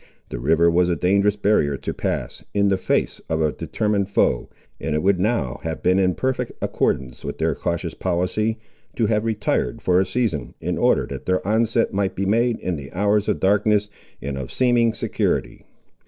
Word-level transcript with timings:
The 0.29 0.39
river 0.39 0.71
was 0.71 0.89
a 0.89 0.95
dangerous 0.95 1.35
barrier 1.35 1.77
to 1.77 1.93
pass, 1.93 2.43
in 2.55 2.69
the 2.69 2.77
face 2.79 3.21
of 3.29 3.39
a 3.39 3.51
determined 3.51 4.09
foe, 4.09 4.49
and 4.79 4.95
it 4.95 5.03
would 5.03 5.19
now 5.19 5.59
have 5.61 5.83
been 5.83 5.99
in 5.99 6.15
perfect 6.15 6.53
accordance 6.59 7.23
with 7.23 7.37
their 7.37 7.53
cautious 7.53 7.93
policy, 7.93 8.57
to 8.95 9.05
have 9.05 9.25
retired 9.25 9.79
for 9.79 9.99
a 9.99 10.05
season, 10.07 10.55
in 10.59 10.79
order 10.79 11.05
that 11.05 11.27
their 11.27 11.47
onset 11.47 11.93
might 11.93 12.15
be 12.15 12.25
made 12.25 12.57
in 12.61 12.77
the 12.77 12.91
hours 12.93 13.27
of 13.27 13.39
darkness, 13.39 13.89
and 14.23 14.39
of 14.39 14.51
seeming 14.51 14.91
security. 14.95 15.65